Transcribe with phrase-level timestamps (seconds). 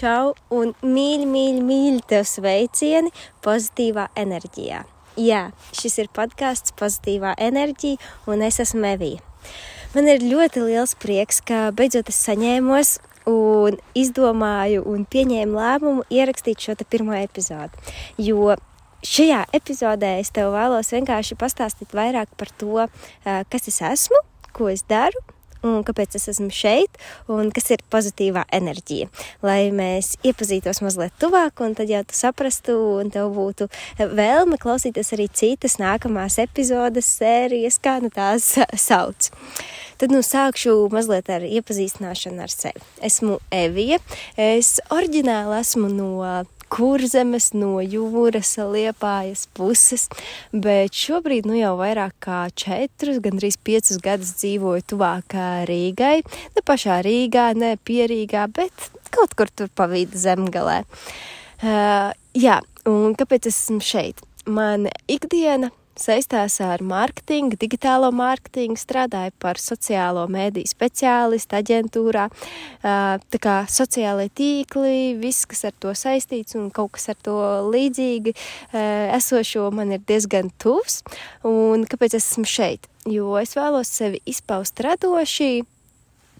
[0.00, 3.12] čau un mīļi, mīļi, mīļi tev sveicieni
[3.44, 4.84] pozitīvā enerģijā.
[5.20, 7.98] Jā, šis ir podkāsts Pozitīvā enerģija,
[8.30, 9.20] un es esmu Evija.
[9.92, 12.94] Man ir ļoti liels prieks, ka beidzot es saņēmos
[13.28, 17.74] un izdomāju un pieņēmu lēmumu ierakstīt šo pirmo epizodi.
[18.22, 18.54] Jo
[19.02, 22.86] šajā epizodē es tev vēlos vienkārši pastāstīt vairāk par to,
[23.24, 24.22] kas es esmu,
[24.56, 25.20] ko es daru
[25.66, 27.00] un kāpēc es esmu šeit,
[27.30, 29.10] un kas ir pozitīvā enerģija.
[29.46, 33.68] Lai mēs iepazītos mazliet tuvāk, un tad jau tu saprastu, un tev būtu
[33.98, 38.54] vēlme klausīties arī citas nākamās epizodes, sērijas, kā nu tās
[38.88, 39.30] sauc.
[40.00, 42.80] Tad nu sākšu mazliet ar iepazīstināšanu ar sevi.
[43.04, 43.98] Esmu Evija,
[44.40, 46.14] es oriģināli esmu no
[46.70, 50.06] kurzemes, no jūras, liepājas puses,
[50.52, 55.36] bet šobrīd nu jau vairāk kā četrus, gandrīz piecus gadus dzīvoju tuvāk
[55.70, 56.20] Rīgai.
[56.56, 60.82] Ne pašā Rīgā, ne pierīgā, bet kaut kur tur pa vidu zemgalē.
[61.60, 64.22] Uh, jā, un kāpēc esmu šeit?
[64.48, 65.68] Man ikdiena
[66.00, 72.26] saistās ar mārketingu, digitālo mārketingu, strādāju par sociālo mēdīju speciālistu aģentūrā.
[72.82, 77.36] Tā kā sociālai tīkli, viss, kas ar to saistīts un kaut kas ar to
[77.70, 78.34] līdzīgi
[79.16, 81.02] esošo man ir diezgan tuvs.
[81.46, 82.88] Un kāpēc esmu šeit?
[83.08, 85.62] Jo es vēlos sevi izpaust radoši,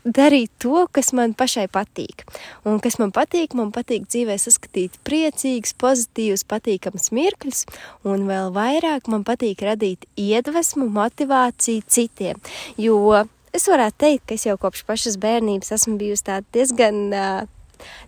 [0.05, 2.25] darīt to, kas man pašai patīk.
[2.69, 7.67] Un kas man patīk, man patīk dzīvē saskatīt priecīgus, pozitīvus, patīkamus mirkļus,
[8.09, 12.41] un vēl vairāk man patīk radīt iedvesmu, motivāciju citiem.
[12.81, 13.25] Jo
[13.57, 17.49] es varētu teikt, ka es jau kopš pašas bērnības esmu bijusi diezgan uh,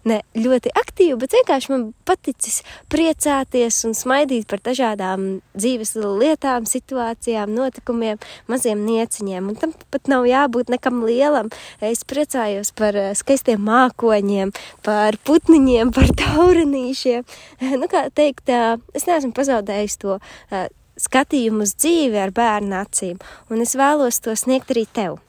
[0.08, 2.60] ne ļoti aktīva, bet vienkārši man paticis
[2.92, 9.50] priecāties un smaidīt par dažādām dzīves lietām, situācijām, notikumiem, maziem nieciņiem.
[9.52, 11.50] Un tam pat nav jābūt nekam lielam.
[11.80, 14.54] Es priecājos par eh, skaistiem mākoņiem,
[14.86, 17.26] par putniņiem, par taurinīšiem.
[17.82, 18.50] Nu, kā teikt,
[18.94, 20.18] es neesmu pazaudējis to
[21.00, 25.20] skatījumu uz dzīvi ar bērnu acīm, un es vēlos to sniegt arī tev.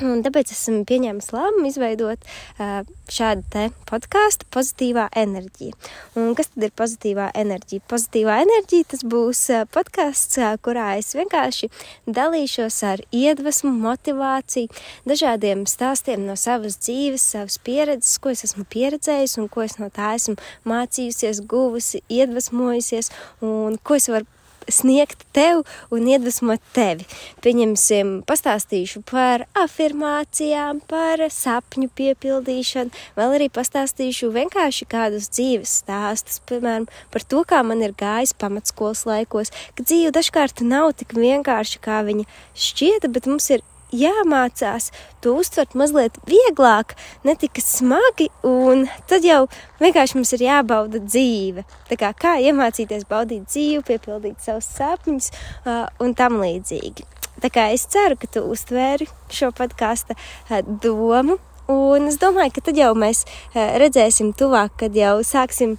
[0.00, 2.80] Un tāpēc esmu pieņēmis lēmumu izveidot uh,
[3.12, 5.76] šādu podkāstu pozitīvā enerģija.
[6.18, 7.84] Un kas tad ir pozitīvā enerģija?
[7.92, 11.68] Pozitīvā enerģija tas būs uh, podkāsts, uh, kurā es vienkārši
[12.08, 14.72] dalīšos ar iedvesmu, motivāciju,
[15.08, 19.92] dažādiem stāstiem no savas dzīves, savas pieredzes, ko es esmu pieredzējusi un ko es no
[19.92, 20.38] tā esmu
[20.72, 23.12] mācījusies, guvusi, iedvesmojusies
[23.44, 24.26] un ko es varu
[24.70, 25.62] sniegt tev
[25.92, 27.06] un iedvesmot tevi.
[27.44, 36.88] Pieņemsim, pastāstīšu par afirmācijām, par sapņu piepildīšanu, vēl arī pastāstīšu vienkārši kādus dzīves stāstus, piemēram,
[37.14, 42.02] par to, kā man ir gājis pamatskolas laikos, ka dzīve dažkārt nav tik vienkārši, kā
[42.06, 44.90] viņa šķieta, bet mums ir jāmācās
[45.22, 49.44] to uztvert mazliet vieglāk, ne tik smagi, un tad jau
[49.82, 51.66] vienkārši mums ir jābauda dzīve.
[51.90, 57.06] Tā kā, kā iemācīties baudīt dzīvi, piepildīt savus sapņus uh, un tam līdzīgi.
[57.42, 61.38] Tā kā es ceru, ka tu uztvēri šo podkāstu uh, domu.
[61.72, 65.78] Un es domāju, ka tad jau mēs uh, redzēsim tuvāk, kad jau sāksim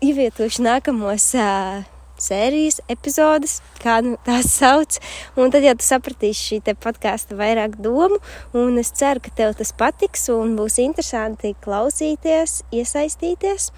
[0.00, 1.84] ievietošu nākamos uh,
[2.22, 4.98] sērijas, epizodes, kā nu tās sauc.
[5.36, 8.18] Un tad jau tu sapratīsi šī podkāsta vairāk domu,
[8.56, 13.70] un es ceru, ka tev tas patiks un būs interesanti klausīties, iesaistīties.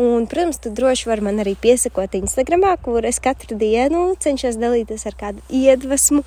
[0.00, 5.06] Un, protams, tu droši vari man arī piesakot Instagram, kur es katru dienu cenšos dalīties
[5.10, 6.24] ar kādu iedvesmu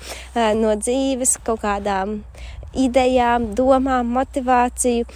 [0.60, 2.22] no dzīves, kaut kādām
[2.78, 5.08] idejām, domām, motivāciju,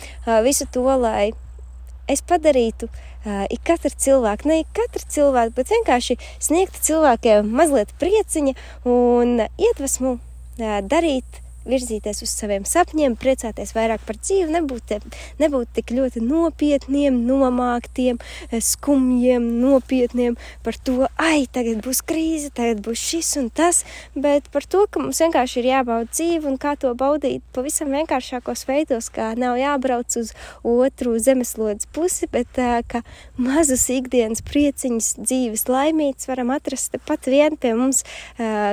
[0.44, 1.32] visu to, lai
[2.10, 2.88] es padarītu
[3.24, 8.54] ik katra cilvēka, ne ik katra cilvēka, bet vienkārši sniegt cilvēkiem mazliet prieciņa
[8.88, 10.18] un iedvesmu
[10.90, 14.94] darīt virzīties uz saviem sapņiem, priecāties vairāk par dzīvi, nebūt,
[15.42, 18.20] nebūt tik ļoti nopietniem, nomāktiem,
[18.52, 23.82] skumjiem, nopietniem par to, ai, tagad būs krīze, tagad būs šis un tas,
[24.14, 28.66] bet par to, ka mums vienkārši ir jābauda dzīve un kā to baudīt pavisam vienkāršākos
[28.68, 30.32] veidos, kā nav jābrauc uz
[30.66, 32.58] otru zemeslodes pusi, bet
[32.88, 33.02] ka
[33.40, 38.02] mazus ikdienas prieciņas dzīves laimītas varam atrast pat vien pie mums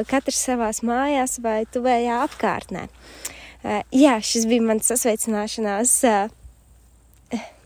[0.10, 2.88] katrs savās mājās vai tuvējā apkārtnē sākotnē.
[3.60, 6.30] Uh, jā, šis bija mans sasveicināšanās uh,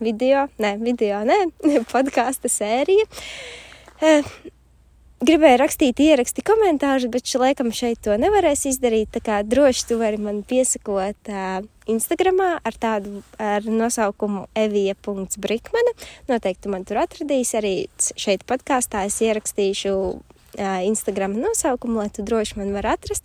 [0.02, 1.46] video, ne, video, ne,
[1.92, 3.06] podkāsta sērija.
[4.02, 4.26] Uh,
[5.24, 9.12] gribēju rakstīt, ieraksti komentārus, bet šī laikam šeit to nevarēs izdarīt.
[9.14, 15.94] Tā kā droši tu vari man piesakot uh, Instagramā ar tādu ar nosaukumu evija.brikmana.
[16.26, 19.06] Noteikti man tur atradīs arī šeit podkāstā.
[19.06, 23.22] Es ierakstīšu uh, Instagram nosaukumu, lai tu droši man var atrast.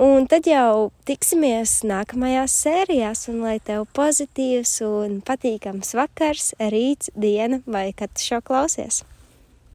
[0.00, 7.58] Un tad jau tiksimies nākamajās sērijās, un lai tev pozitīvs un patīkams vakars, rīts, diena
[7.68, 9.02] vai kad šo klausies.